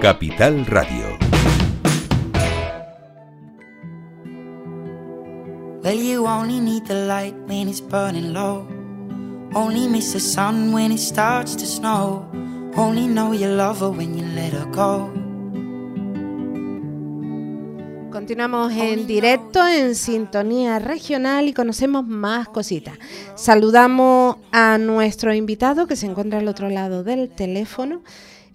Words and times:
Capital 0.00 0.64
Radio. 0.64 1.16
Well, 5.82 5.94
you 5.94 6.26
only 6.26 6.58
need 6.60 6.86
the 6.86 7.06
light 7.06 7.34
when 7.46 7.68
it's 7.68 7.80
burning 7.80 8.32
low. 8.32 8.66
Only 9.54 9.86
miss 9.86 10.12
the 10.12 10.20
sun 10.20 10.72
when 10.72 10.90
it 10.90 10.98
starts 10.98 11.54
to 11.56 11.66
snow. 11.66 12.28
Only 12.76 13.06
know 13.06 13.32
you 13.32 13.48
love 13.48 13.80
her 13.80 13.90
when 13.90 14.18
you 14.18 14.24
let 14.26 14.52
her 14.52 14.66
go. 14.72 15.19
Continuamos 18.30 18.72
en 18.74 19.08
directo 19.08 19.58
en 19.66 19.96
sintonía 19.96 20.78
regional 20.78 21.48
y 21.48 21.52
conocemos 21.52 22.06
más 22.06 22.46
cositas. 22.46 22.96
Saludamos 23.34 24.36
a 24.52 24.78
nuestro 24.78 25.34
invitado 25.34 25.88
que 25.88 25.96
se 25.96 26.06
encuentra 26.06 26.38
al 26.38 26.46
otro 26.46 26.68
lado 26.68 27.02
del 27.02 27.28
teléfono. 27.28 28.04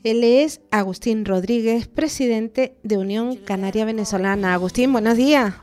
Él 0.06 0.24
es 0.24 0.62
Agustín 0.72 1.26
Rodríguez, 1.26 1.90
presidente 1.90 2.76
de 2.84 2.98
Unión 2.98 3.36
Canaria 3.36 3.84
Venezolana. 3.84 4.54
Agustín, 4.54 4.94
buenos 4.94 5.18
días. 5.18 5.56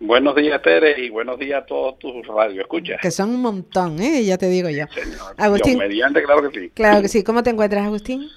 Buenos 0.00 0.34
días, 0.34 0.60
Tere, 0.60 1.00
y 1.00 1.10
buenos 1.10 1.38
días 1.38 1.62
a 1.62 1.64
todos 1.64 2.00
tus 2.00 2.26
radioescuchas. 2.26 3.00
Que 3.00 3.12
son 3.12 3.30
un 3.30 3.42
montón, 3.42 4.00
¿eh? 4.00 4.24
ya 4.24 4.38
te 4.38 4.48
digo 4.48 4.70
yo. 4.70 4.86
Señor. 4.92 5.36
Agustín. 5.36 5.78
mediante, 5.78 6.20
claro 6.24 6.50
que 6.50 6.60
sí. 6.62 6.70
Claro 6.70 7.00
que 7.00 7.06
sí. 7.06 7.22
¿Cómo 7.22 7.44
te 7.44 7.50
encuentras, 7.50 7.86
Agustín? 7.86 8.28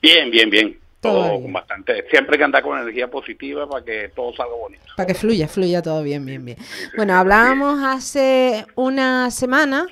Bien, 0.00 0.30
bien, 0.30 0.48
bien 0.48 0.82
todo 1.02 1.40
bastante. 1.48 2.04
Siempre 2.08 2.38
que 2.38 2.44
andar 2.44 2.62
con 2.62 2.78
energía 2.78 3.10
positiva 3.10 3.68
para 3.68 3.84
que 3.84 4.10
todo 4.14 4.32
salga 4.34 4.54
bonito. 4.54 4.84
Para 4.96 5.06
que 5.06 5.14
fluya, 5.14 5.48
fluya 5.48 5.82
todo 5.82 6.02
bien, 6.02 6.24
bien, 6.24 6.44
bien. 6.44 6.56
bueno, 6.96 7.14
hablábamos 7.14 7.82
hace 7.82 8.64
una 8.76 9.30
semana, 9.32 9.88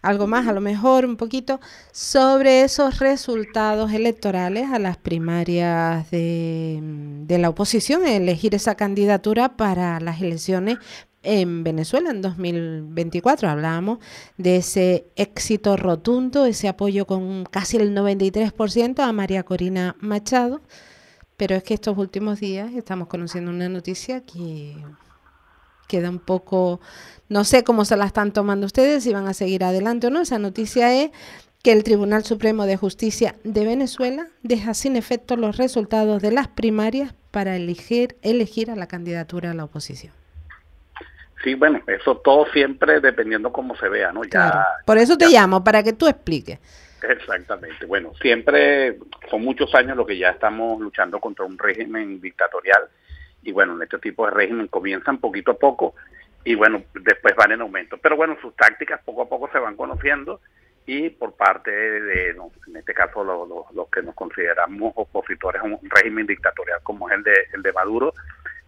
algo 0.00 0.26
más, 0.26 0.48
a 0.48 0.52
lo 0.52 0.62
mejor 0.62 1.04
un 1.04 1.18
poquito, 1.18 1.60
sobre 1.92 2.62
esos 2.62 2.98
resultados 2.98 3.92
electorales 3.92 4.70
a 4.72 4.78
las 4.78 4.96
primarias 4.96 6.10
de, 6.10 6.78
de 6.82 7.38
la 7.38 7.50
oposición, 7.50 8.06
elegir 8.06 8.54
esa 8.54 8.74
candidatura 8.74 9.56
para 9.56 10.00
las 10.00 10.22
elecciones 10.22 10.78
en 11.24 11.64
Venezuela 11.64 12.10
en 12.10 12.22
2024. 12.22 13.48
Hablábamos 13.48 13.98
de 14.38 14.56
ese 14.56 15.06
éxito 15.16 15.76
rotundo, 15.76 16.46
ese 16.46 16.68
apoyo 16.68 17.06
con 17.06 17.44
casi 17.44 17.78
el 17.78 17.94
93% 17.94 19.00
a 19.00 19.12
María 19.12 19.42
Corina 19.42 19.96
Machado. 20.00 20.60
Pero 21.36 21.56
es 21.56 21.64
que 21.64 21.74
estos 21.74 21.98
últimos 21.98 22.38
días 22.38 22.72
estamos 22.74 23.08
conociendo 23.08 23.50
una 23.50 23.68
noticia 23.68 24.20
que 24.20 24.76
queda 25.88 26.08
un 26.08 26.20
poco, 26.20 26.80
no 27.28 27.44
sé 27.44 27.64
cómo 27.64 27.84
se 27.84 27.96
la 27.96 28.06
están 28.06 28.32
tomando 28.32 28.66
ustedes, 28.66 29.02
si 29.02 29.12
van 29.12 29.26
a 29.26 29.34
seguir 29.34 29.64
adelante 29.64 30.06
o 30.06 30.10
no. 30.10 30.20
Esa 30.20 30.38
noticia 30.38 30.94
es 30.94 31.10
que 31.62 31.72
el 31.72 31.82
Tribunal 31.82 32.24
Supremo 32.24 32.66
de 32.66 32.76
Justicia 32.76 33.36
de 33.42 33.64
Venezuela 33.64 34.28
deja 34.42 34.74
sin 34.74 34.96
efecto 34.96 35.36
los 35.36 35.56
resultados 35.56 36.22
de 36.22 36.30
las 36.30 36.46
primarias 36.48 37.14
para 37.30 37.56
elegir, 37.56 38.16
elegir 38.22 38.70
a 38.70 38.76
la 38.76 38.86
candidatura 38.86 39.50
a 39.50 39.54
la 39.54 39.64
oposición. 39.64 40.12
Sí, 41.44 41.54
bueno, 41.54 41.82
eso 41.86 42.16
todo 42.16 42.46
siempre 42.46 43.00
dependiendo 43.00 43.52
cómo 43.52 43.76
se 43.76 43.88
vea, 43.88 44.10
¿no? 44.12 44.24
Ya, 44.24 44.66
Por 44.86 44.96
eso 44.96 45.18
te 45.18 45.28
llamo, 45.28 45.62
para 45.62 45.82
que 45.82 45.92
tú 45.92 46.08
expliques. 46.08 46.58
Exactamente. 47.02 47.84
Bueno, 47.84 48.12
siempre 48.20 48.96
son 49.30 49.42
muchos 49.42 49.74
años 49.74 49.94
lo 49.94 50.06
que 50.06 50.16
ya 50.16 50.30
estamos 50.30 50.80
luchando 50.80 51.20
contra 51.20 51.44
un 51.44 51.58
régimen 51.58 52.18
dictatorial 52.18 52.84
y 53.42 53.52
bueno, 53.52 53.76
en 53.76 53.82
este 53.82 53.98
tipo 53.98 54.24
de 54.24 54.32
régimen 54.32 54.68
comienzan 54.68 55.18
poquito 55.18 55.50
a 55.50 55.58
poco 55.58 55.94
y 56.44 56.54
bueno, 56.54 56.82
después 56.94 57.34
van 57.36 57.52
en 57.52 57.60
aumento. 57.60 57.98
Pero 57.98 58.16
bueno, 58.16 58.38
sus 58.40 58.56
tácticas 58.56 59.02
poco 59.04 59.22
a 59.22 59.28
poco 59.28 59.50
se 59.52 59.58
van 59.58 59.76
conociendo 59.76 60.40
y 60.86 61.10
por 61.10 61.34
parte 61.34 61.70
de, 61.70 62.30
en 62.30 62.76
este 62.76 62.94
caso, 62.94 63.22
los 63.22 63.88
que 63.88 64.02
nos 64.02 64.14
consideramos 64.14 64.92
opositores 64.96 65.60
a 65.60 65.64
un 65.64 65.78
régimen 65.82 66.26
dictatorial 66.26 66.80
como 66.82 67.10
es 67.10 67.16
el 67.16 67.22
de, 67.22 67.34
el 67.52 67.62
de 67.62 67.72
Maduro, 67.72 68.14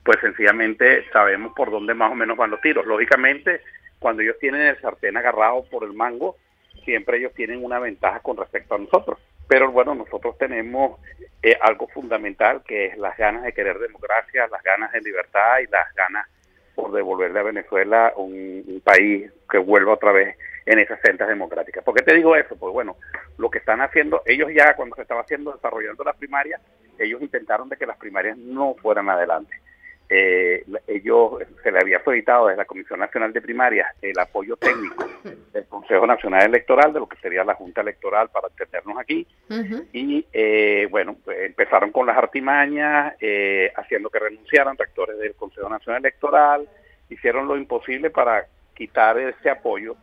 pues 0.06 0.20
sencillamente 0.20 1.04
sabemos 1.12 1.52
por 1.54 1.70
dónde 1.72 1.92
más 1.92 2.12
o 2.12 2.14
menos 2.14 2.36
van 2.36 2.52
los 2.52 2.60
tiros. 2.60 2.86
Lógicamente, 2.86 3.60
cuando 3.98 4.22
ellos 4.22 4.38
tienen 4.38 4.62
el 4.62 4.80
sartén 4.80 5.16
agarrado 5.16 5.64
por 5.68 5.82
el 5.82 5.94
mango, 5.94 6.36
siempre 6.84 7.18
ellos 7.18 7.34
tienen 7.34 7.64
una 7.64 7.80
ventaja 7.80 8.20
con 8.20 8.36
respecto 8.36 8.76
a 8.76 8.78
nosotros. 8.78 9.18
Pero 9.48 9.72
bueno, 9.72 9.96
nosotros 9.96 10.38
tenemos 10.38 11.00
eh, 11.42 11.58
algo 11.60 11.88
fundamental 11.88 12.62
que 12.64 12.86
es 12.86 12.98
las 12.98 13.16
ganas 13.16 13.42
de 13.42 13.52
querer 13.52 13.80
democracia, 13.80 14.46
las 14.46 14.62
ganas 14.62 14.92
de 14.92 15.00
libertad 15.00 15.58
y 15.58 15.66
las 15.66 15.92
ganas 15.94 16.28
por 16.76 16.92
devolverle 16.92 17.40
a 17.40 17.44
Venezuela 17.44 18.12
un, 18.16 18.62
un 18.64 18.80
país 18.82 19.28
que 19.50 19.58
vuelva 19.58 19.94
otra 19.94 20.12
vez 20.12 20.36
en 20.66 20.78
esas 20.78 21.00
sendas 21.00 21.28
democráticas. 21.28 21.82
¿Por 21.82 21.94
qué 21.94 22.02
te 22.02 22.14
digo 22.14 22.36
eso? 22.36 22.56
Pues 22.56 22.72
bueno, 22.72 22.96
lo 23.38 23.50
que 23.50 23.58
están 23.58 23.80
haciendo, 23.80 24.22
ellos 24.24 24.50
ya 24.54 24.76
cuando 24.76 24.94
se 24.94 25.02
estaba 25.02 25.22
haciendo, 25.22 25.52
desarrollando 25.52 26.04
las 26.04 26.16
primarias, 26.16 26.60
ellos 26.96 27.20
intentaron 27.22 27.68
de 27.68 27.76
que 27.76 27.86
las 27.86 27.96
primarias 27.96 28.38
no 28.38 28.76
fueran 28.80 29.08
adelante 29.08 29.56
eh, 30.08 30.64
ellos 30.86 31.32
se 31.62 31.72
le 31.72 31.80
había 31.80 32.02
solicitado 32.04 32.46
desde 32.46 32.58
la 32.58 32.64
Comisión 32.64 33.00
Nacional 33.00 33.32
de 33.32 33.40
Primarias 33.40 33.88
el 34.00 34.18
apoyo 34.18 34.56
técnico 34.56 35.04
del 35.52 35.64
Consejo 35.66 36.06
Nacional 36.06 36.44
Electoral, 36.44 36.92
de 36.92 37.00
lo 37.00 37.08
que 37.08 37.18
sería 37.18 37.42
la 37.42 37.54
Junta 37.54 37.80
Electoral, 37.80 38.28
para 38.28 38.48
entendernos 38.48 38.98
aquí. 38.98 39.26
Y 39.92 40.24
eh, 40.32 40.86
bueno, 40.90 41.16
pues, 41.24 41.38
empezaron 41.40 41.90
con 41.90 42.06
las 42.06 42.16
artimañas, 42.16 43.14
eh, 43.20 43.72
haciendo 43.76 44.08
que 44.10 44.20
renunciaran 44.20 44.76
rectores 44.76 45.18
del 45.18 45.34
Consejo 45.34 45.68
Nacional 45.68 46.02
Electoral, 46.02 46.68
hicieron 47.08 47.48
lo 47.48 47.56
imposible 47.56 48.10
para 48.10 48.46
quitar 48.74 49.18
ese 49.18 49.50
apoyo, 49.50 49.96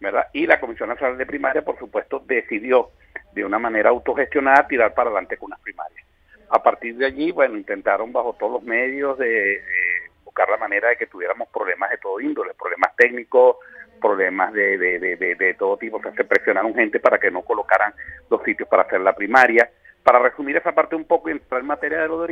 ¿verdad? 0.00 0.26
Y 0.32 0.46
la 0.46 0.58
Comisión 0.58 0.88
Nacional 0.88 1.16
de 1.16 1.26
Primarias, 1.26 1.64
por 1.64 1.78
supuesto, 1.78 2.22
decidió 2.26 2.90
de 3.32 3.44
una 3.44 3.58
manera 3.58 3.90
autogestionada 3.90 4.66
tirar 4.66 4.94
para 4.94 5.10
adelante 5.10 5.36
con 5.36 5.50
las 5.50 5.60
primarias. 5.60 6.03
A 6.50 6.62
partir 6.62 6.96
de 6.96 7.06
allí, 7.06 7.32
bueno, 7.32 7.56
intentaron 7.56 8.12
bajo 8.12 8.34
todos 8.38 8.52
los 8.52 8.62
medios 8.62 9.18
de, 9.18 9.62
buscar 10.24 10.48
la 10.48 10.56
manera 10.56 10.88
de 10.88 10.96
que 10.96 11.06
tuviéramos 11.06 11.48
problemas 11.48 11.90
de 11.90 11.98
todo 11.98 12.20
índole, 12.20 12.54
problemas 12.54 12.94
técnicos, 12.96 13.56
problemas 14.00 14.52
de, 14.52 14.78
de, 14.78 15.54
todo 15.58 15.76
tipo. 15.76 15.96
O 15.96 16.12
se 16.14 16.24
presionaron 16.24 16.74
gente 16.74 17.00
para 17.00 17.18
que 17.18 17.30
no 17.30 17.42
colocaran 17.42 17.94
los 18.30 18.42
sitios 18.42 18.68
para 18.68 18.82
hacer 18.82 19.00
la 19.00 19.14
primaria. 19.14 19.70
Para 20.02 20.18
resumir 20.18 20.56
esa 20.56 20.72
parte 20.72 20.94
un 20.94 21.04
poco 21.04 21.28
y 21.28 21.32
entrar 21.32 21.60
en 21.60 21.66
materia 21.66 22.02
de 22.02 22.08
lo 22.08 22.20
de 22.20 22.26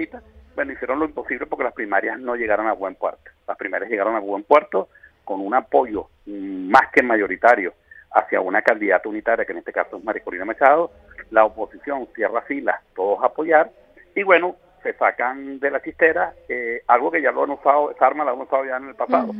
bueno, 0.54 0.72
hicieron 0.72 0.98
lo 0.98 1.06
imposible 1.06 1.46
porque 1.46 1.64
las 1.64 1.72
primarias 1.72 2.18
no 2.18 2.36
llegaron 2.36 2.66
a 2.66 2.74
buen 2.74 2.94
puerto. 2.94 3.30
Las 3.48 3.56
primarias 3.56 3.90
llegaron 3.90 4.16
a 4.16 4.20
buen 4.20 4.42
puerto 4.42 4.88
con 5.24 5.40
un 5.40 5.54
apoyo 5.54 6.08
más 6.26 6.90
que 6.92 7.02
mayoritario 7.02 7.72
hacia 8.12 8.40
una 8.40 8.60
candidata 8.60 9.08
unitaria, 9.08 9.46
que 9.46 9.52
en 9.52 9.58
este 9.58 9.72
caso 9.72 9.96
es 9.96 10.04
María 10.04 10.22
Corina 10.22 10.44
Machado. 10.44 10.90
La 11.30 11.44
oposición 11.44 12.06
cierra 12.14 12.42
filas, 12.42 12.82
todos 12.94 13.24
apoyar, 13.24 13.70
y 14.14 14.22
bueno, 14.22 14.56
se 14.82 14.92
sacan 14.94 15.58
de 15.60 15.70
la 15.70 15.80
chistera 15.80 16.34
eh, 16.48 16.82
algo 16.88 17.10
que 17.10 17.22
ya 17.22 17.32
lo 17.32 17.44
han 17.44 17.50
usado, 17.50 17.90
esa 17.90 18.06
arma 18.06 18.24
la 18.24 18.32
han 18.32 18.40
usado 18.40 18.64
ya 18.64 18.76
en 18.76 18.88
el 18.88 18.94
pasado. 18.94 19.32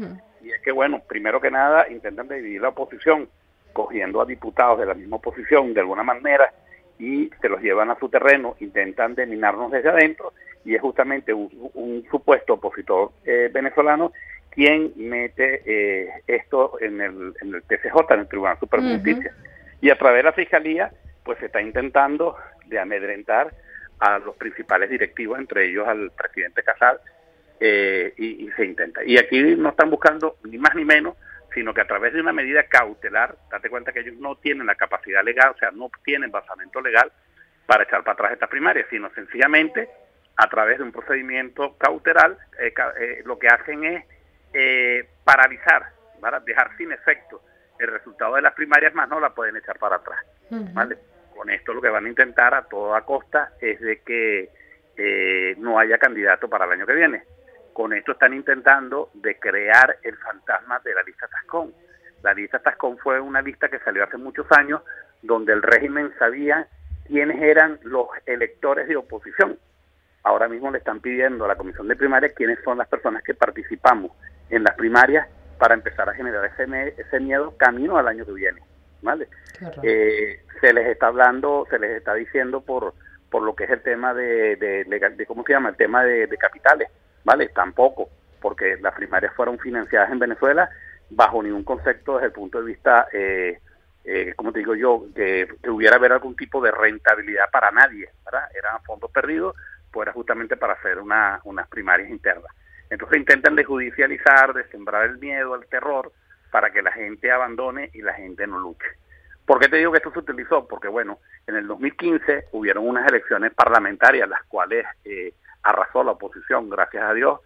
Y 0.43 0.51
es 0.51 0.61
que, 0.61 0.73
bueno, 0.73 1.03
primero 1.07 1.41
que 1.41 1.51
nada, 1.51 1.89
intentan 1.89 2.29
dividir 2.29 2.61
la 2.61 2.69
oposición, 2.69 3.29
cogiendo 3.73 4.21
a 4.21 4.27
diputados 4.27 4.79
de 4.79 4.87
la 4.87 4.95
misma 4.95 5.17
oposición 5.17 5.73
de 5.73 5.81
alguna 5.81 6.03
manera 6.03 6.53
y 6.99 7.31
se 7.41 7.49
los 7.49 7.61
llevan 7.63 7.91
a 7.91 7.99
su 7.99 8.09
terreno, 8.09 8.55
intentan 8.61 9.15
deminarnos 9.15 9.71
desde 9.71 9.89
adentro 9.89 10.33
y 10.65 10.75
es 10.75 10.81
justamente 10.81 11.33
un, 11.33 12.07
supuesto 12.11 12.55
opositor 12.55 13.11
eh, 13.25 13.51
venezolano 13.53 14.13
quien 14.51 14.93
mete 14.97 15.63
eh, 15.65 16.11
esto 16.27 16.79
en 16.81 17.01
el, 17.01 17.35
en 17.41 17.55
el 17.55 17.63
TCJ, 17.63 18.13
en 18.13 18.21
el 18.21 18.29
Tribunal 18.29 18.59
de 18.61 18.95
Justicia. 18.95 19.35
Y 19.81 19.91
a 19.91 19.97
través 19.97 20.19
de 20.19 20.25
la 20.25 20.33
Fiscalía, 20.33 20.93
pues 21.25 21.39
se 21.39 21.47
está 21.47 21.63
intentando 21.63 22.37
de 22.67 22.79
amedrentar 22.79 23.53
a 24.03 24.19
los 24.19 24.35
principales 24.35 24.91
directivos, 24.91 25.39
entre 25.39 25.67
ellos 25.67 25.87
al 25.87 26.11
presidente 26.11 26.65
Casal, 26.65 26.99
eh, 27.61 28.13
y, 28.17 28.51
se 28.57 28.65
intenta. 28.65 29.05
Y 29.05 29.17
aquí 29.17 29.41
no 29.57 29.69
están 29.69 29.91
buscando 29.91 30.39
ni 30.43 30.59
más 30.59 30.75
ni 30.75 30.85
menos, 30.85 31.17
sino 31.55 31.73
que 31.73 31.83
a 31.83 31.87
través 31.87 32.13
de 32.13 32.21
una 32.21 32.33
medida 32.33 32.65
cautelar, 32.65 33.37
date 33.49 33.71
cuenta 33.71 33.93
que 33.93 34.01
ellos 34.01 34.17
no 34.17 34.35
tienen 34.35 34.67
la 34.67 34.75
capacidad 34.75 35.23
legal, 35.23 35.53
o 35.55 35.59
sea, 35.59 35.71
no 35.71 35.89
tienen 36.05 36.33
basamento 36.33 36.81
legal 36.81 37.13
para 37.65 37.85
echar 37.85 38.03
para 38.03 38.15
atrás 38.15 38.33
esta 38.33 38.49
primaria, 38.49 38.85
sino 38.91 39.09
sencillamente 39.15 39.89
a 40.35 40.49
través 40.49 40.79
de 40.79 40.85
un 40.85 40.91
procedimiento 40.91 41.77
cautelar, 41.79 42.37
eh, 42.59 42.75
eh, 42.99 43.23
lo 43.25 43.39
que 43.39 43.47
hacen 43.47 43.85
es 43.85 44.05
paralizar, 45.23 45.93
dejar 46.45 46.77
sin 46.77 46.91
efecto 46.91 47.41
el 47.79 47.87
resultado 47.87 48.35
de 48.35 48.43
las 48.43 48.55
primarias, 48.55 48.95
más 48.95 49.09
no 49.09 49.21
la 49.21 49.31
pueden 49.31 49.57
echar 49.57 49.79
para 49.79 49.97
atrás. 49.97 50.19
¿vale? 50.51 50.99
Con 51.43 51.51
esto 51.51 51.75
lo 51.75 51.83
que 51.83 51.89
van 51.89 52.07
a 52.07 52.09
intentar 52.09 52.55
a 52.55 52.63
toda 52.63 53.01
costa 53.01 53.55
es 53.61 53.81
de 53.81 54.01
que 54.03 54.49
eh, 54.97 55.57
no 55.59 55.77
haya 55.77 55.99
candidato 55.99 56.49
para 56.49 56.67
el 56.67 56.71
año 56.71 56.87
que 56.87 56.95
viene. 56.95 57.25
Con 57.73 57.93
esto 57.93 58.13
están 58.13 58.33
intentando 58.33 59.11
de 59.15 59.41
crear 59.41 59.97
el 60.05 60.17
fantasma 60.19 60.79
de 60.85 60.95
la 60.95 61.03
lista 61.03 61.27
Tascón. 61.27 61.75
La 62.23 62.33
lista 62.33 62.61
Tascón 62.61 62.97
fue 62.99 63.19
una 63.19 63.43
lista 63.43 63.69
que 63.69 63.81
salió 63.81 64.05
hace 64.05 64.19
muchos 64.19 64.47
años 64.53 64.83
donde 65.21 65.53
el 65.53 65.63
régimen 65.63 66.13
sabía 66.17 66.69
quiénes 67.09 67.43
eran 67.43 67.81
los 67.83 68.07
electores 68.25 68.87
de 68.87 68.95
oposición. 68.95 69.59
Ahora 70.23 70.47
mismo 70.47 70.71
le 70.71 70.79
están 70.79 71.01
pidiendo 71.01 71.45
a 71.45 71.49
la 71.49 71.57
comisión 71.57 71.89
de 71.89 71.97
primarias 71.97 72.35
quiénes 72.37 72.61
son 72.63 72.79
las 72.79 72.87
personas 72.87 73.25
que 73.25 73.35
participamos 73.35 74.13
en 74.49 74.63
las 74.63 74.77
primarias 74.77 75.27
para 75.59 75.75
empezar 75.75 76.09
a 76.09 76.15
generar 76.15 76.45
ese, 76.45 76.95
ese 76.97 77.19
miedo 77.19 77.57
camino 77.57 77.99
al 77.99 78.07
año 78.07 78.25
que 78.25 78.33
viene. 78.33 78.63
¿Vale? 79.03 79.29
Eh, 79.83 80.41
se 80.61 80.73
les 80.73 80.87
está 80.87 81.09
hablando, 81.09 81.67
se 81.69 81.79
les 81.79 81.91
está 81.99 82.15
diciendo 82.15 82.63
por, 82.63 82.95
por 83.31 83.43
lo 83.43 83.55
que 83.55 83.65
es 83.65 83.71
el 83.71 83.83
tema 83.83 84.15
de, 84.15 84.57
de, 84.57 85.27
¿cómo 85.27 85.45
se 85.45 85.53
llama? 85.53 85.71
El 85.71 85.77
tema 85.77 86.05
de, 86.05 86.29
capitales, 86.39 86.89
¿vale? 87.25 87.49
Tampoco, 87.49 88.09
porque 88.41 88.77
las 88.81 88.95
primarias 88.95 89.35
fueron 89.35 89.59
financiadas 89.59 90.11
en 90.11 90.19
Venezuela 90.19 90.71
bajo 91.11 91.43
ningún 91.43 91.65
concepto 91.65 92.15
desde 92.15 92.27
el 92.27 92.33
punto 92.33 92.61
de 92.61 92.67
vista, 92.67 93.07
eh, 93.13 93.59
eh, 94.05 94.33
como 94.35 94.53
te 94.53 94.61
digo 94.61 94.75
yo, 94.75 95.05
que, 95.15 95.47
hubiera 95.69 95.97
haber 95.97 96.13
algún 96.13 96.37
tipo 96.37 96.61
de 96.63 96.71
rentabilidad 96.71 97.51
para 97.51 97.71
nadie, 97.71 98.09
¿verdad? 98.25 98.49
Eran 98.55 98.83
fondos 98.85 99.11
perdidos, 99.11 99.55
pues 99.91 100.07
era 100.07 100.13
justamente 100.13 100.57
para 100.57 100.75
hacer 100.75 100.99
una, 100.99 101.41
unas 101.45 101.69
primarias 101.69 102.09
internas. 102.09 102.51
Entonces 102.89 103.19
intentan 103.19 103.57
de 103.57 103.65
judicializar, 103.65 104.53
de 104.53 104.69
sembrar 104.69 105.05
el 105.05 105.19
miedo, 105.19 105.55
el 105.55 105.67
terror, 105.67 106.13
para 106.53 106.71
que 106.71 106.83
la 106.83 106.93
gente 106.93 107.33
abandone 107.33 107.91
y 107.95 108.03
la 108.03 108.13
gente 108.13 108.47
no 108.47 108.61
luche. 108.61 108.87
¿Por 109.47 109.59
qué 109.59 109.69
te 109.69 109.79
digo 109.79 109.91
que 109.91 109.99
esto 109.99 110.13
se 110.13 110.21
utilizó? 110.21 110.69
Porque, 110.69 110.87
bueno, 110.87 111.19
en 111.47 111.57
el 111.57 111.67
2015 111.67 112.49
hubieron 112.53 112.87
unas 112.87 113.09
elecciones 113.09 113.53
parlamentarias, 113.55 114.29
las 114.29 114.45
cuales 114.45 114.87
eh, 115.05 115.33
arrasó 115.63 116.05
la 116.05 116.13
oposición, 116.13 116.69
gracias 116.69 117.03
a 117.03 117.15
Dios, 117.15 117.41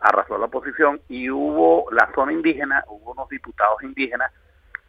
arrasó 0.00 0.36
la 0.36 0.46
oposición, 0.46 1.00
y 1.08 1.30
hubo 1.30 1.86
la 1.92 2.10
zona 2.14 2.32
indígena, 2.32 2.84
hubo 2.88 3.12
unos 3.12 3.28
diputados 3.28 3.80
indígenas 3.82 4.32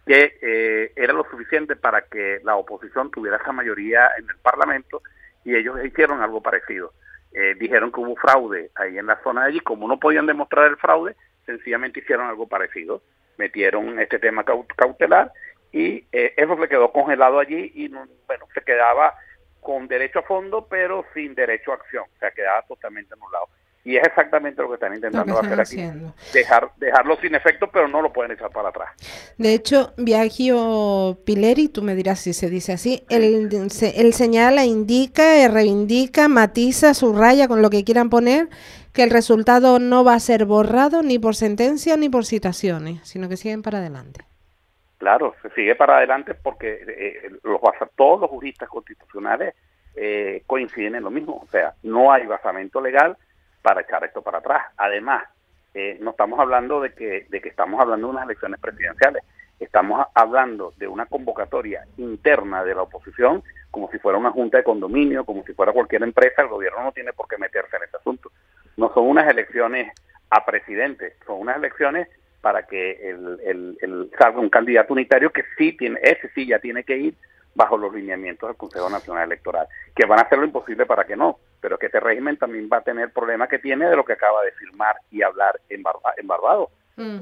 que 0.05 0.39
eh, 0.41 0.91
era 0.95 1.13
lo 1.13 1.23
suficiente 1.29 1.75
para 1.75 2.01
que 2.01 2.39
la 2.43 2.55
oposición 2.55 3.11
tuviera 3.11 3.37
esa 3.37 3.51
mayoría 3.51 4.09
en 4.17 4.27
el 4.27 4.37
Parlamento, 4.37 5.03
y 5.45 5.55
ellos 5.55 5.77
hicieron 5.85 6.21
algo 6.21 6.41
parecido. 6.41 6.93
Eh, 7.31 7.55
dijeron 7.59 7.91
que 7.91 7.99
hubo 7.99 8.15
fraude 8.15 8.71
ahí 8.73 8.97
en 8.97 9.05
la 9.05 9.21
zona 9.21 9.43
de 9.43 9.49
allí, 9.49 9.59
como 9.59 9.87
no 9.87 9.99
podían 9.99 10.25
demostrar 10.25 10.65
el 10.65 10.77
fraude, 10.77 11.15
sencillamente 11.45 11.99
hicieron 11.99 12.27
algo 12.27 12.47
parecido, 12.47 13.03
metieron 13.39 13.99
este 13.99 14.19
tema 14.19 14.43
cautelar 14.43 15.31
y 15.71 16.05
eh, 16.11 16.33
eso 16.37 16.57
se 16.59 16.67
quedó 16.67 16.91
congelado 16.91 17.39
allí 17.39 17.71
y 17.73 17.87
bueno, 17.87 18.47
se 18.53 18.61
quedaba 18.61 19.15
con 19.61 19.87
derecho 19.87 20.19
a 20.19 20.23
fondo 20.23 20.67
pero 20.69 21.05
sin 21.13 21.33
derecho 21.33 21.71
a 21.71 21.75
acción, 21.75 22.03
o 22.03 22.19
sea, 22.19 22.31
quedaba 22.31 22.61
totalmente 22.63 23.13
anulado. 23.13 23.47
Y 23.85 23.95
es 23.95 24.05
exactamente 24.05 24.61
lo 24.61 24.67
que 24.67 24.73
están 24.73 24.93
intentando 24.93 25.39
hacer 25.39 25.59
aquí. 25.59 25.77
Dejar, 26.33 26.69
dejarlo 26.77 27.15
sin 27.21 27.33
efecto, 27.33 27.69
pero 27.71 27.87
no 27.87 28.01
lo 28.01 28.11
pueden 28.11 28.33
echar 28.33 28.51
para 28.51 28.69
atrás. 28.69 28.89
De 29.37 29.53
hecho, 29.53 29.93
Viagio 29.97 31.17
Pileri, 31.25 31.69
tú 31.69 31.81
me 31.81 31.95
dirás 31.95 32.19
si 32.19 32.33
se 32.33 32.49
dice 32.49 32.73
así, 32.73 33.03
él, 33.09 33.49
él 33.51 34.13
señala, 34.13 34.65
indica, 34.65 35.47
reivindica, 35.47 36.27
matiza, 36.27 36.93
subraya 36.93 37.47
con 37.47 37.61
lo 37.61 37.69
que 37.69 37.85
quieran 37.85 38.09
poner, 38.09 38.49
que 38.93 39.03
el 39.03 39.09
resultado 39.09 39.79
no 39.79 40.03
va 40.03 40.13
a 40.13 40.19
ser 40.19 40.45
borrado 40.45 41.03
ni 41.03 41.19
por 41.19 41.35
sentencia 41.35 41.97
ni 41.97 42.09
por 42.09 42.25
citaciones, 42.25 43.07
sino 43.07 43.29
que 43.29 43.37
siguen 43.37 43.61
para 43.61 43.79
adelante. 43.79 44.25
Claro, 44.97 45.33
se 45.41 45.49
sigue 45.51 45.75
para 45.75 45.97
adelante 45.97 46.33
porque 46.33 46.83
eh, 46.87 47.31
los, 47.43 47.61
todos 47.95 48.19
los 48.19 48.29
juristas 48.29 48.67
constitucionales 48.67 49.55
eh, 49.95 50.43
coinciden 50.45 50.95
en 50.95 51.03
lo 51.03 51.11
mismo, 51.11 51.41
o 51.43 51.47
sea, 51.47 51.73
no 51.83 52.11
hay 52.11 52.25
basamento 52.25 52.81
legal 52.81 53.17
para 53.61 53.81
echar 53.81 54.03
esto 54.03 54.21
para 54.21 54.39
atrás. 54.39 54.67
Además, 54.77 55.23
eh, 55.73 55.97
no 56.01 56.11
estamos 56.11 56.39
hablando 56.39 56.81
de 56.81 56.93
que, 56.93 57.27
de 57.29 57.41
que 57.41 57.49
estamos 57.49 57.79
hablando 57.79 58.07
de 58.07 58.11
unas 58.11 58.25
elecciones 58.25 58.59
presidenciales, 58.59 59.23
estamos 59.59 60.05
hablando 60.13 60.73
de 60.77 60.87
una 60.87 61.05
convocatoria 61.05 61.85
interna 61.97 62.63
de 62.63 62.75
la 62.75 62.83
oposición 62.83 63.43
como 63.71 63.89
si 63.91 63.99
fuera 63.99 64.17
una 64.17 64.31
junta 64.31 64.57
de 64.57 64.63
condominio, 64.63 65.25
como 65.25 65.43
si 65.43 65.53
fuera 65.53 65.71
cualquier 65.71 66.03
empresa, 66.03 66.41
el 66.41 66.47
gobierno 66.47 66.83
no 66.83 66.91
tiene 66.91 67.13
por 67.13 67.27
qué 67.27 67.37
meterse 67.37 67.77
en 67.77 67.83
ese 67.83 67.97
asunto. 67.97 68.31
No 68.77 68.93
son 68.93 69.07
unas 69.07 69.29
elecciones 69.29 69.91
a 70.29 70.45
presidente, 70.45 71.15
son 71.25 71.41
unas 71.41 71.57
elecciones 71.57 72.07
para 72.41 72.63
que 72.63 73.09
el, 73.09 73.77
el, 73.81 74.11
salga 74.17 74.39
un 74.39 74.49
candidato 74.49 74.93
unitario 74.93 75.31
que 75.31 75.43
sí 75.57 75.73
tiene, 75.73 75.99
ese 76.01 76.29
sí 76.33 76.47
ya 76.47 76.59
tiene 76.59 76.83
que 76.83 76.97
ir 76.97 77.13
bajo 77.53 77.77
los 77.77 77.93
lineamientos 77.93 78.47
del 78.47 78.57
Consejo 78.57 78.89
Nacional 78.89 79.25
Electoral, 79.25 79.67
que 79.95 80.05
van 80.05 80.19
a 80.19 80.23
hacer 80.23 80.39
lo 80.39 80.45
imposible 80.45 80.85
para 80.85 81.03
que 81.03 81.17
no, 81.17 81.39
pero 81.59 81.77
que 81.77 81.87
este 81.87 81.99
régimen 81.99 82.37
también 82.37 82.69
va 82.71 82.77
a 82.77 82.83
tener 82.83 83.11
problemas 83.11 83.49
que 83.49 83.59
tiene 83.59 83.89
de 83.89 83.95
lo 83.95 84.05
que 84.05 84.13
acaba 84.13 84.41
de 84.43 84.51
firmar 84.53 84.95
y 85.11 85.21
hablar 85.21 85.59
en, 85.67 85.83
en 86.17 86.27
Barbados, 86.27 86.69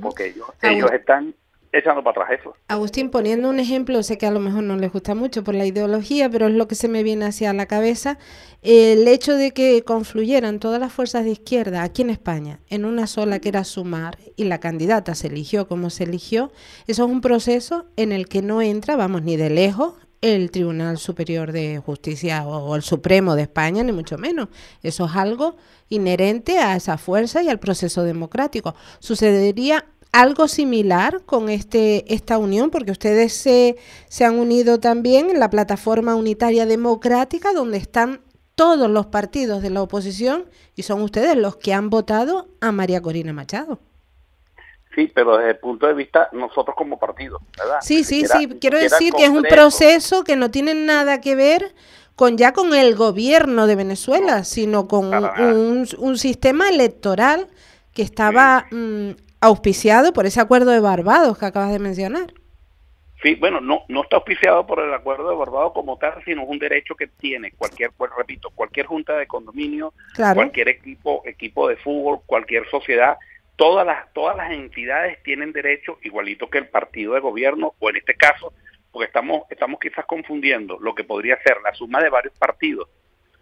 porque 0.01 0.27
ellos, 0.27 0.47
ellos 0.61 0.91
están 0.91 1.33
echando 1.71 2.03
para 2.03 2.23
atrás 2.23 2.39
eso. 2.39 2.55
Agustín, 2.67 3.09
poniendo 3.09 3.49
un 3.49 3.59
ejemplo, 3.59 4.01
sé 4.03 4.17
que 4.17 4.25
a 4.25 4.31
lo 4.31 4.39
mejor 4.39 4.63
no 4.63 4.77
les 4.77 4.91
gusta 4.91 5.15
mucho 5.15 5.43
por 5.43 5.55
la 5.55 5.65
ideología, 5.65 6.29
pero 6.29 6.47
es 6.47 6.53
lo 6.53 6.67
que 6.67 6.75
se 6.75 6.87
me 6.87 7.03
viene 7.03 7.25
hacia 7.25 7.53
la 7.53 7.65
cabeza, 7.65 8.17
el 8.61 9.07
hecho 9.07 9.35
de 9.35 9.51
que 9.51 9.83
confluyeran 9.83 10.59
todas 10.59 10.79
las 10.79 10.91
fuerzas 10.91 11.25
de 11.25 11.31
izquierda 11.31 11.83
aquí 11.83 12.01
en 12.01 12.09
España 12.09 12.59
en 12.69 12.85
una 12.85 13.07
sola 13.07 13.39
que 13.39 13.49
era 13.49 13.63
sumar 13.63 14.17
y 14.35 14.45
la 14.45 14.59
candidata 14.59 15.15
se 15.15 15.27
eligió 15.27 15.67
como 15.67 15.89
se 15.89 16.03
eligió, 16.03 16.51
eso 16.87 17.05
es 17.05 17.11
un 17.11 17.21
proceso 17.21 17.85
en 17.95 18.11
el 18.11 18.27
que 18.27 18.41
no 18.41 18.61
entra, 18.61 18.95
vamos, 18.95 19.23
ni 19.23 19.37
de 19.37 19.49
lejos 19.49 19.93
el 20.21 20.51
Tribunal 20.51 20.97
Superior 20.97 21.51
de 21.51 21.79
Justicia 21.79 22.45
o, 22.47 22.75
el 22.75 22.81
Supremo 22.81 23.35
de 23.35 23.43
España, 23.43 23.83
ni 23.83 23.91
mucho 23.91 24.17
menos. 24.17 24.49
Eso 24.81 25.05
es 25.05 25.15
algo 25.15 25.57
inherente 25.89 26.59
a 26.59 26.75
esa 26.75 26.97
fuerza 26.97 27.43
y 27.43 27.49
al 27.49 27.59
proceso 27.59 28.03
democrático. 28.03 28.75
Sucedería 28.99 29.85
algo 30.11 30.47
similar 30.47 31.21
con 31.25 31.49
este, 31.49 32.13
esta 32.13 32.37
unión, 32.37 32.69
porque 32.69 32.91
ustedes 32.91 33.33
se, 33.33 33.77
se 34.07 34.25
han 34.25 34.39
unido 34.39 34.79
también 34.79 35.29
en 35.29 35.39
la 35.39 35.49
plataforma 35.49 36.15
unitaria 36.15 36.65
democrática, 36.65 37.53
donde 37.53 37.77
están 37.77 38.21
todos 38.55 38.89
los 38.89 39.05
partidos 39.05 39.61
de 39.61 39.69
la 39.69 39.83
oposición 39.83 40.45
y 40.75 40.83
son 40.83 41.01
ustedes 41.01 41.35
los 41.37 41.57
que 41.57 41.73
han 41.73 41.89
votado 41.91 42.47
a 42.59 42.71
María 42.71 43.01
Corina 43.01 43.31
Machado. 43.31 43.79
Sí, 44.95 45.11
pero 45.13 45.37
desde 45.37 45.51
el 45.51 45.59
punto 45.59 45.85
de 45.85 45.93
vista 45.93 46.27
nosotros 46.31 46.75
como 46.75 46.97
partido, 46.97 47.39
¿verdad? 47.55 47.77
Sí, 47.81 48.03
sí, 48.03 48.25
sí. 48.25 48.47
Quiero 48.59 48.79
decir 48.79 49.13
que 49.13 49.25
es 49.25 49.29
un 49.29 49.43
proceso 49.43 50.23
que 50.23 50.35
no 50.35 50.49
tiene 50.49 50.73
nada 50.73 51.21
que 51.21 51.35
ver 51.35 51.75
con 52.15 52.35
ya 52.35 52.51
con 52.51 52.73
el 52.73 52.95
gobierno 52.95 53.67
de 53.67 53.75
Venezuela, 53.75 54.43
sino 54.43 54.87
con 54.87 55.13
un, 55.13 55.87
un, 55.99 56.17
sistema 56.17 56.67
electoral 56.69 57.47
que 57.93 58.01
estaba 58.01 58.65
mm, 58.71 59.11
auspiciado 59.41 60.13
por 60.13 60.25
ese 60.25 60.41
acuerdo 60.41 60.71
de 60.71 60.79
Barbados 60.79 61.37
que 61.37 61.45
acabas 61.45 61.71
de 61.71 61.79
mencionar. 61.79 62.33
Sí, 63.23 63.33
bueno, 63.35 63.59
no, 63.59 63.81
no 63.87 64.03
está 64.03 64.17
auspiciado 64.17 64.67
por 64.67 64.79
el 64.79 64.93
acuerdo 64.93 65.29
de 65.29 65.35
Barbados 65.35 65.73
como 65.73 65.97
tal, 65.97 66.23
sino 66.23 66.43
es 66.43 66.49
un 66.49 66.59
derecho 66.59 66.95
que 66.95 67.07
tiene 67.07 67.51
cualquier, 67.51 67.91
pues, 67.97 68.11
repito, 68.15 68.51
cualquier 68.51 68.85
junta 68.85 69.17
de 69.17 69.25
condominio, 69.25 69.93
cualquier 70.15 70.69
equipo, 70.69 71.23
equipo 71.25 71.67
de 71.67 71.77
fútbol, 71.77 72.19
cualquier 72.27 72.69
sociedad, 72.69 73.17
todas 73.55 73.87
las, 73.87 74.13
todas 74.13 74.37
las 74.37 74.51
entidades 74.51 75.21
tienen 75.23 75.51
derecho, 75.51 75.97
igualito 76.03 76.47
que 76.49 76.59
el 76.59 76.67
partido 76.67 77.15
de 77.15 77.19
gobierno, 77.19 77.73
o 77.79 77.89
en 77.89 77.95
este 77.95 78.13
caso, 78.13 78.53
porque 78.91 79.07
estamos, 79.07 79.43
estamos 79.49 79.79
quizás 79.79 80.05
confundiendo 80.05 80.77
lo 80.79 80.93
que 80.93 81.03
podría 81.03 81.41
ser 81.41 81.57
la 81.63 81.73
suma 81.73 82.01
de 82.01 82.09
varios 82.09 82.37
partidos, 82.37 82.87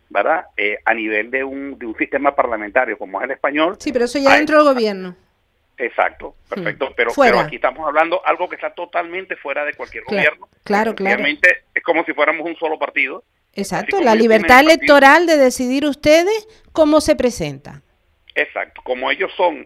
¿verdad? 0.10 0.46
Eh, 0.56 0.78
a 0.86 0.94
nivel 0.94 1.30
de 1.32 1.44
un, 1.44 1.78
de 1.78 1.86
un 1.86 1.98
sistema 1.98 2.34
parlamentario 2.34 2.98
como 2.98 3.20
es 3.20 3.26
el 3.26 3.32
español. 3.32 3.76
Sí, 3.78 3.92
pero 3.92 4.06
eso 4.06 4.20
ya 4.20 4.38
dentro 4.38 4.64
del 4.64 4.74
gobierno. 4.74 5.16
Exacto, 5.78 6.36
hmm. 6.46 6.50
perfecto. 6.50 6.94
Pero, 6.96 7.12
pero, 7.16 7.40
aquí 7.40 7.56
estamos 7.56 7.86
hablando 7.88 8.22
algo 8.26 8.48
que 8.48 8.56
está 8.56 8.74
totalmente 8.74 9.36
fuera 9.36 9.66
de 9.66 9.74
cualquier 9.74 10.04
gobierno. 10.04 10.48
Claro, 10.64 10.96
claro. 10.96 11.16
Obviamente 11.16 11.64
es 11.74 11.84
como 11.84 12.04
si 12.06 12.14
fuéramos 12.14 12.46
un 12.46 12.56
solo 12.56 12.80
partido. 12.80 13.24
Exacto, 13.54 14.02
la 14.02 14.16
libertad 14.16 14.60
electoral 14.60 15.26
de 15.26 15.38
decidir 15.38 15.86
ustedes 15.86 16.48
cómo 16.74 17.00
se 17.00 17.16
presenta. 17.16 17.82
Exacto, 18.38 18.82
como 18.84 19.10
ellos 19.10 19.32
son, 19.38 19.66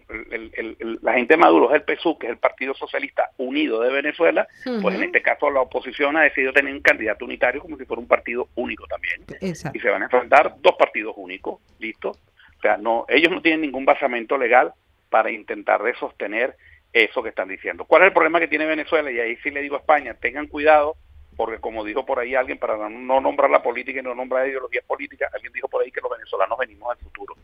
la 1.02 1.14
gente 1.14 1.34
de 1.34 1.38
Maduro 1.38 1.74
es 1.74 1.82
el 1.82 1.96
PSU, 1.96 2.16
que 2.16 2.28
es 2.28 2.32
el 2.32 2.38
Partido 2.38 2.72
Socialista 2.72 3.30
Unido 3.36 3.80
de 3.80 3.90
Venezuela, 3.90 4.46
pues 4.80 4.94
en 4.94 5.02
este 5.02 5.22
caso 5.22 5.50
la 5.50 5.60
oposición 5.60 6.16
ha 6.16 6.22
decidido 6.22 6.52
tener 6.52 6.72
un 6.72 6.80
candidato 6.80 7.24
unitario 7.24 7.60
como 7.60 7.76
si 7.76 7.84
fuera 7.84 8.00
un 8.00 8.06
partido 8.06 8.48
único 8.54 8.86
también. 8.86 9.24
Exacto. 9.40 9.76
Y 9.76 9.80
se 9.80 9.90
van 9.90 10.02
a 10.02 10.04
enfrentar 10.04 10.54
dos 10.60 10.76
partidos 10.78 11.14
únicos, 11.16 11.60
¿listo? 11.80 12.10
O 12.10 12.60
sea, 12.62 12.76
no, 12.76 13.06
ellos 13.08 13.32
no 13.32 13.42
tienen 13.42 13.62
ningún 13.62 13.84
basamento 13.84 14.38
legal 14.38 14.72
para 15.10 15.30
intentar 15.30 15.82
de 15.82 15.94
sostener 15.94 16.56
eso 16.92 17.22
que 17.22 17.28
están 17.28 17.48
diciendo. 17.48 17.84
¿Cuál 17.84 18.02
es 18.02 18.06
el 18.08 18.12
problema 18.12 18.40
que 18.40 18.48
tiene 18.48 18.66
Venezuela? 18.66 19.10
Y 19.10 19.20
ahí 19.20 19.36
sí 19.42 19.50
le 19.50 19.62
digo 19.62 19.76
a 19.76 19.80
España, 19.80 20.14
tengan 20.14 20.46
cuidado, 20.46 20.96
porque 21.36 21.58
como 21.58 21.84
dijo 21.84 22.04
por 22.04 22.18
ahí 22.18 22.34
alguien, 22.34 22.58
para 22.58 22.88
no 22.88 23.20
nombrar 23.20 23.50
la 23.50 23.62
política 23.62 24.00
y 24.00 24.02
no 24.02 24.14
nombrar 24.14 24.42
la 24.42 24.48
ideología 24.48 24.82
política, 24.86 25.28
alguien 25.32 25.52
dijo 25.52 25.68
por 25.68 25.82
ahí 25.82 25.90
que 25.90 26.00
los 26.00 26.10
venezolanos 26.10 26.58
venimos 26.58 26.90
al 26.90 26.98
futuro. 26.98 27.34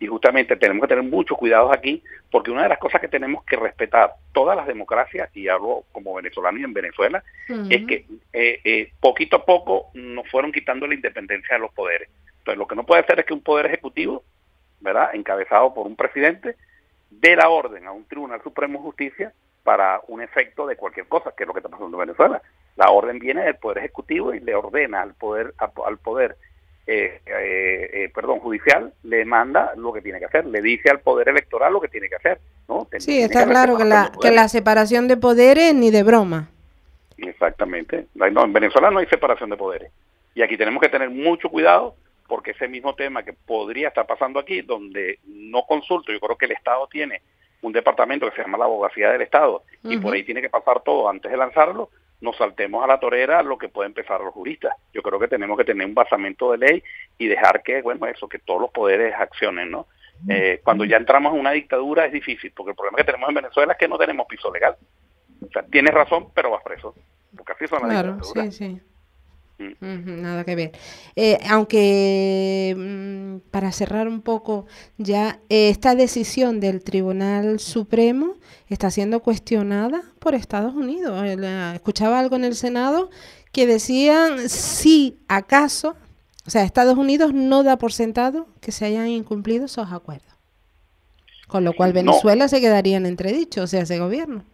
y 0.00 0.06
justamente 0.06 0.54
tenemos 0.54 0.82
que 0.82 0.94
tener 0.94 1.02
muchos 1.02 1.36
cuidados 1.36 1.76
aquí, 1.76 2.04
porque 2.30 2.52
una 2.52 2.62
de 2.62 2.68
las 2.68 2.78
cosas 2.78 3.00
que 3.00 3.08
tenemos 3.08 3.44
que 3.44 3.56
respetar 3.56 4.14
todas 4.32 4.56
las 4.56 4.68
democracias, 4.68 5.28
y 5.34 5.48
hablo 5.48 5.86
como 5.90 6.14
venezolano 6.14 6.56
y 6.58 6.62
en 6.62 6.72
Venezuela, 6.72 7.24
es 7.68 7.84
que 7.84 8.04
eh, 8.32 8.60
eh, 8.62 8.92
poquito 9.00 9.36
a 9.36 9.44
poco 9.44 9.90
nos 9.94 10.28
fueron 10.28 10.52
quitando 10.52 10.86
la 10.86 10.94
independencia 10.94 11.56
de 11.56 11.62
los 11.62 11.72
poderes. 11.72 12.08
Entonces, 12.38 12.58
lo 12.58 12.68
que 12.68 12.76
no 12.76 12.86
puede 12.86 13.04
ser 13.06 13.18
es 13.18 13.26
que 13.26 13.34
un 13.34 13.42
poder 13.42 13.66
ejecutivo, 13.66 14.22
¿verdad?, 14.80 15.14
encabezado 15.14 15.74
por 15.74 15.88
un 15.88 15.96
presidente, 15.96 16.54
dé 17.10 17.36
la 17.36 17.48
orden 17.48 17.86
a 17.86 17.92
un 17.92 18.04
Tribunal 18.04 18.42
Supremo 18.42 18.78
de 18.78 18.84
Justicia 18.84 19.32
para 19.62 20.00
un 20.08 20.22
efecto 20.22 20.66
de 20.66 20.76
cualquier 20.76 21.06
cosa, 21.06 21.32
que 21.36 21.44
es 21.44 21.46
lo 21.46 21.52
que 21.52 21.60
está 21.60 21.68
pasando 21.68 21.96
en 21.96 22.06
Venezuela. 22.06 22.42
La 22.76 22.90
orden 22.90 23.18
viene 23.18 23.42
del 23.42 23.56
Poder 23.56 23.78
Ejecutivo 23.78 24.32
y 24.32 24.40
le 24.40 24.54
ordena 24.54 25.02
al 25.02 25.14
Poder, 25.14 25.54
al 25.58 25.98
poder 25.98 26.36
eh, 26.90 27.20
eh, 27.26 27.90
eh, 27.92 28.10
perdón, 28.14 28.40
judicial, 28.40 28.94
le 29.02 29.26
manda 29.26 29.74
lo 29.76 29.92
que 29.92 30.00
tiene 30.00 30.18
que 30.18 30.24
hacer, 30.24 30.46
le 30.46 30.62
dice 30.62 30.88
al 30.88 31.00
Poder 31.00 31.28
Electoral 31.28 31.74
lo 31.74 31.82
que 31.82 31.88
tiene 31.88 32.08
que 32.08 32.16
hacer. 32.16 32.40
¿no? 32.66 32.88
sí, 32.98 33.20
está 33.20 33.44
claro 33.44 33.76
que 33.76 33.84
la, 33.84 34.10
que 34.20 34.30
la 34.30 34.48
separación 34.48 35.06
de 35.06 35.18
poderes 35.18 35.74
ni 35.74 35.90
de 35.90 36.02
broma. 36.02 36.48
Exactamente. 37.18 38.06
No, 38.14 38.44
en 38.44 38.52
Venezuela 38.54 38.90
no 38.90 39.00
hay 39.00 39.06
separación 39.06 39.50
de 39.50 39.56
poderes. 39.58 39.92
Y 40.34 40.40
aquí 40.40 40.56
tenemos 40.56 40.80
que 40.80 40.88
tener 40.88 41.10
mucho 41.10 41.50
cuidado 41.50 41.94
porque 42.28 42.52
ese 42.52 42.68
mismo 42.68 42.94
tema 42.94 43.24
que 43.24 43.32
podría 43.32 43.88
estar 43.88 44.06
pasando 44.06 44.38
aquí, 44.38 44.60
donde 44.60 45.18
no 45.24 45.62
consulto, 45.62 46.12
yo 46.12 46.20
creo 46.20 46.36
que 46.36 46.44
el 46.44 46.52
Estado 46.52 46.86
tiene 46.86 47.22
un 47.62 47.72
departamento 47.72 48.28
que 48.28 48.36
se 48.36 48.42
llama 48.42 48.58
la 48.58 48.66
abogacía 48.66 49.10
del 49.10 49.22
Estado 49.22 49.64
y 49.82 49.96
por 49.96 50.14
ahí 50.14 50.22
tiene 50.22 50.42
que 50.42 50.50
pasar 50.50 50.82
todo 50.84 51.08
antes 51.08 51.32
de 51.32 51.36
lanzarlo, 51.36 51.90
nos 52.20 52.36
saltemos 52.36 52.84
a 52.84 52.86
la 52.86 53.00
torera 53.00 53.42
lo 53.42 53.58
que 53.58 53.68
puede 53.68 53.88
empezar 53.88 54.20
los 54.20 54.34
juristas. 54.34 54.74
Yo 54.92 55.02
creo 55.02 55.18
que 55.18 55.28
tenemos 55.28 55.56
que 55.56 55.64
tener 55.64 55.86
un 55.86 55.94
basamento 55.94 56.52
de 56.52 56.58
ley 56.58 56.82
y 57.16 57.26
dejar 57.26 57.62
que, 57.62 57.80
bueno, 57.80 58.06
eso, 58.06 58.28
que 58.28 58.38
todos 58.38 58.60
los 58.60 58.70
poderes 58.70 59.14
accionen, 59.14 59.70
¿no? 59.70 59.86
Eh, 60.28 60.60
cuando 60.64 60.84
ya 60.84 60.96
entramos 60.96 61.32
en 61.32 61.40
una 61.40 61.52
dictadura 61.52 62.04
es 62.04 62.12
difícil, 62.12 62.52
porque 62.54 62.70
el 62.70 62.76
problema 62.76 62.98
que 62.98 63.04
tenemos 63.04 63.28
en 63.28 63.36
Venezuela 63.36 63.72
es 63.72 63.78
que 63.78 63.88
no 63.88 63.96
tenemos 63.96 64.26
piso 64.26 64.52
legal. 64.52 64.76
O 65.40 65.48
sea, 65.52 65.62
tienes 65.62 65.94
razón, 65.94 66.30
pero 66.34 66.50
vas 66.50 66.62
preso. 66.64 66.94
Porque 67.36 67.52
así 67.52 67.66
son 67.68 67.82
las 67.82 67.90
claro, 67.90 68.24
sí, 68.24 68.52
sí. 68.52 68.80
Nada 69.80 70.44
que 70.44 70.54
ver. 70.54 70.72
Eh, 71.16 71.38
aunque 71.48 72.74
mm, 72.78 73.50
para 73.50 73.72
cerrar 73.72 74.06
un 74.06 74.22
poco 74.22 74.66
ya, 74.98 75.40
esta 75.48 75.96
decisión 75.96 76.60
del 76.60 76.82
Tribunal 76.84 77.58
Supremo 77.58 78.34
está 78.68 78.90
siendo 78.90 79.20
cuestionada 79.20 80.02
por 80.20 80.34
Estados 80.34 80.74
Unidos. 80.74 81.24
Eh, 81.24 81.72
escuchaba 81.74 82.20
algo 82.20 82.36
en 82.36 82.44
el 82.44 82.54
Senado 82.54 83.10
que 83.50 83.66
decían 83.66 84.48
si 84.48 85.18
acaso, 85.26 85.96
o 86.46 86.50
sea, 86.50 86.62
Estados 86.62 86.96
Unidos 86.96 87.34
no 87.34 87.64
da 87.64 87.78
por 87.78 87.92
sentado 87.92 88.46
que 88.60 88.70
se 88.70 88.84
hayan 88.84 89.08
incumplido 89.08 89.64
esos 89.64 89.90
acuerdos. 89.90 90.28
Con 91.48 91.64
lo 91.64 91.72
cual 91.72 91.92
Venezuela 91.92 92.46
se 92.46 92.60
quedaría 92.60 92.98
en 92.98 93.06
entredicho, 93.06 93.62
o 93.62 93.66
sea, 93.66 93.82
ese 93.82 93.98
gobierno. 93.98 94.44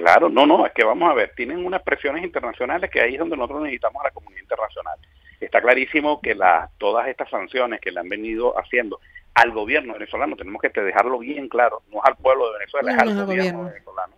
Claro, 0.00 0.28
no, 0.28 0.46
no, 0.46 0.66
es 0.66 0.72
que 0.72 0.84
vamos 0.84 1.10
a 1.10 1.14
ver, 1.14 1.32
tienen 1.36 1.64
unas 1.64 1.82
presiones 1.82 2.24
internacionales 2.24 2.90
que 2.90 3.00
ahí 3.00 3.14
es 3.14 3.18
donde 3.18 3.36
nosotros 3.36 3.62
necesitamos 3.62 4.00
a 4.00 4.08
la 4.08 4.10
comunidad 4.10 4.42
internacional. 4.42 4.98
Está 5.40 5.60
clarísimo 5.60 6.20
que 6.20 6.34
la, 6.34 6.70
todas 6.78 7.08
estas 7.08 7.28
sanciones 7.30 7.80
que 7.80 7.90
le 7.90 8.00
han 8.00 8.08
venido 8.08 8.58
haciendo 8.58 9.00
al 9.34 9.52
gobierno 9.52 9.94
venezolano, 9.94 10.36
tenemos 10.36 10.60
que 10.60 10.68
dejarlo 10.80 11.18
bien 11.18 11.48
claro, 11.48 11.82
no 11.90 11.98
es 11.98 12.04
al 12.04 12.16
pueblo 12.16 12.46
de 12.46 12.58
Venezuela, 12.58 12.92
es 12.92 12.98
al 12.98 13.26
gobierno, 13.26 13.64
venezolano, 13.64 14.14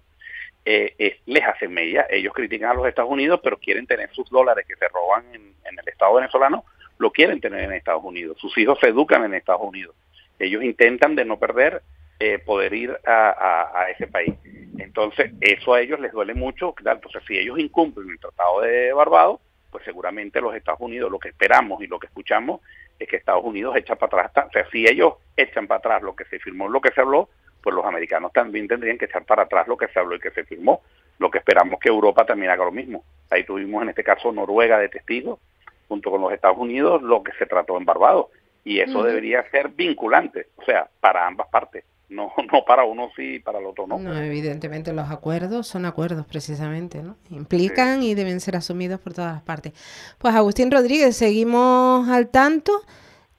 eh, 0.65 1.21
les 1.27 1.45
hacen 1.45 1.73
media, 1.73 2.07
ellos 2.09 2.33
critican 2.33 2.71
a 2.71 2.75
los 2.75 2.87
Estados 2.87 3.11
Unidos, 3.11 3.41
pero 3.43 3.59
quieren 3.59 3.87
tener 3.87 4.11
sus 4.13 4.29
dólares 4.31 4.65
que 4.67 4.77
se 4.77 4.89
roban 4.89 5.25
en, 5.33 5.53
el 5.79 5.89
Estado 5.89 6.15
venezolano, 6.15 6.65
lo 6.99 7.11
quieren 7.11 7.41
tener 7.41 7.65
en 7.65 7.73
Estados 7.73 8.05
Unidos, 8.05 8.39
sus 8.41 8.57
hijos 8.59 8.79
se 8.81 8.89
educan 8.89 9.25
en 9.25 9.35
Estados 9.35 9.63
Unidos, 9.63 9.95
ellos 10.39 10.63
intentan 10.63 11.15
de 11.15 11.25
no 11.25 11.39
perder 11.39 11.83
eh, 12.25 12.39
poder 12.39 12.73
ir 12.73 12.97
a, 13.05 13.87
ese 13.91 14.07
país. 14.07 14.33
Entonces, 14.79 15.33
eso 15.41 15.75
a 15.75 15.81
ellos 15.81 15.99
les 15.99 16.13
duele 16.13 16.35
mucho. 16.35 16.73
Claro, 16.73 16.99
entonces, 16.99 17.21
si 17.27 17.37
ellos 17.37 17.59
incumplen 17.59 18.09
el 18.09 18.21
Tratado 18.21 18.61
de 18.61 18.93
Barbados, 18.93 19.41
pues 19.73 19.85
seguramente 19.85 20.41
los 20.41 20.55
Estados 20.55 20.81
Unidos, 20.81 21.11
lo 21.11 21.19
que 21.19 21.31
esperamos 21.31 21.83
y 21.83 21.89
lo 21.89 21.99
que 21.99 22.07
escuchamos 22.07 22.61
es 22.97 23.09
que 23.09 23.17
Estados 23.17 23.45
Unidos 23.45 23.75
echa 23.75 23.97
para 23.97 24.27
atrás. 24.27 24.47
O 24.47 24.53
sea, 24.53 24.71
si 24.71 24.87
ellos 24.87 25.15
echan 25.37 25.67
para 25.67 25.79
atrás 25.79 26.03
lo 26.03 26.15
que 26.15 26.25
se 26.27 26.39
firmó, 26.39 26.69
lo 26.69 26.81
que 26.81 26.93
se 26.93 27.01
habló, 27.01 27.29
pues 27.61 27.75
los 27.75 27.85
americanos 27.85 28.33
también 28.33 28.69
tendrían 28.69 28.99
que 28.99 29.07
echar 29.07 29.25
para 29.25 29.43
atrás 29.43 29.67
lo 29.67 29.77
que 29.77 29.89
se 29.89 29.99
habló 29.99 30.15
y 30.15 30.21
que 30.21 30.31
se 30.31 30.45
firmó. 30.45 30.83
Lo 31.19 31.29
que 31.29 31.39
esperamos 31.39 31.81
que 31.81 31.89
Europa 31.89 32.25
también 32.25 32.53
haga 32.53 32.65
lo 32.65 32.71
mismo. 32.71 33.03
Ahí 33.31 33.43
tuvimos 33.43 33.83
en 33.83 33.89
este 33.89 34.05
caso 34.05 34.31
Noruega 34.31 34.79
de 34.79 34.89
testigo, 34.89 35.41
junto 35.89 36.09
con 36.09 36.21
los 36.21 36.33
Estados 36.33 36.59
Unidos, 36.59 37.03
lo 37.03 37.25
que 37.25 37.33
se 37.33 37.47
trató 37.47 37.77
en 37.79 37.85
Barbados. 37.85 38.27
Y 38.63 38.79
eso 38.79 39.03
debería 39.03 39.43
ser 39.51 39.71
vinculante, 39.71 40.47
o 40.55 40.63
sea, 40.63 40.89
para 41.01 41.27
ambas 41.27 41.49
partes 41.49 41.83
no, 42.13 42.33
no 42.53 42.65
para 42.65 42.85
uno 42.85 43.11
sí 43.17 43.35
y 43.35 43.39
para 43.39 43.59
el 43.59 43.67
otro 43.67 43.87
no. 43.87 43.99
No, 43.99 44.17
evidentemente 44.17 44.93
los 44.93 45.11
acuerdos 45.11 45.67
son 45.67 45.85
acuerdos 45.85 46.27
precisamente, 46.27 47.03
¿no? 47.03 47.17
Implican 47.31 48.03
y 48.03 48.15
deben 48.15 48.41
ser 48.41 48.57
asumidos 48.57 49.01
por 49.01 49.15
todas 49.15 49.35
las 49.35 49.43
partes. 49.43 49.73
Pues 50.19 50.35
Agustín 50.35 50.71
Rodríguez, 50.71 51.17
seguimos 51.17 52.09
al 52.09 52.29
tanto 52.29 52.73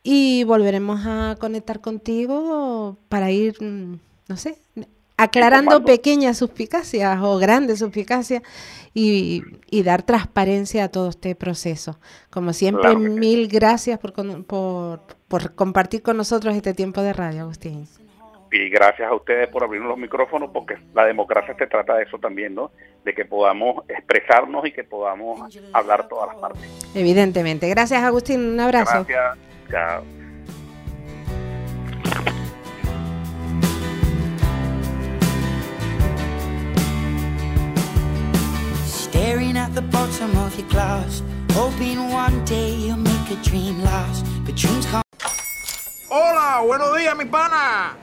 y 0.01 0.43
volveremos 0.43 1.01
a 1.05 1.37
conectar 1.39 1.79
contigo 1.79 2.97
para 3.09 3.31
ir, 3.31 3.61
mm, 3.61 3.99
no 4.27 4.37
sé, 4.37 4.57
aclarando 5.15 5.85
pequeñas 5.85 6.39
suspicacias 6.39 7.19
o 7.21 7.37
grandes 7.37 7.79
suspicacias 7.79 8.41
y, 8.93 9.43
y, 9.69 9.83
dar 9.83 10.03
transparencia 10.03 10.83
a 10.83 10.89
todo 10.89 11.09
este 11.09 11.35
proceso. 11.35 11.99
Como 12.29 12.53
siempre, 12.53 12.95
mil 12.95 13.47
gracias 13.47 13.99
por, 13.99 14.13
por, 14.45 15.01
por 15.27 15.55
compartir 15.55 16.01
con 16.01 16.17
nosotros 16.17 16.55
este 16.55 16.73
tiempo 16.73 17.01
de 17.01 17.13
radio, 17.13 17.43
Agustín 17.43 17.87
y 18.53 18.69
gracias 18.69 19.09
a 19.09 19.15
ustedes 19.15 19.47
por 19.47 19.63
abrirnos 19.63 19.89
los 19.89 19.97
micrófonos, 19.97 20.51
porque 20.53 20.77
la 20.93 21.05
democracia 21.05 21.55
se 21.57 21.65
trata 21.65 21.95
de 21.95 22.03
eso 22.03 22.19
también, 22.19 22.53
¿no? 22.53 22.71
De 23.03 23.13
que 23.13 23.25
podamos 23.25 23.83
expresarnos 23.89 24.65
y 24.67 24.71
que 24.71 24.83
podamos 24.83 25.41
hablar 25.73 26.07
todas 26.07 26.29
las 26.29 26.37
partes. 26.37 26.91
Evidentemente. 26.93 27.67
Gracias, 27.67 28.03
Agustín. 28.03 28.53
Un 28.53 28.59
abrazo. 28.59 29.05
Gracias. 29.07 29.37
Chao. 29.71 30.03
Staring 38.85 39.57
at 39.57 39.73
the 39.73 39.81
bottom 39.81 40.37
of 40.37 40.55
your 40.59 40.67
glass, 40.69 41.23
hoping 41.53 41.97
one 42.11 42.45
day 42.45 42.75
you'll 42.75 42.97
make 42.97 43.31
a 43.31 43.41
dream 43.43 43.81
last, 43.81 44.25
but 44.45 44.55
dreams 44.55 44.85
come. 44.85 45.01
Hola, 46.09 46.61
buenos 46.63 46.95
días, 46.95 47.17
mi 47.17 47.25
pana. 47.25 48.02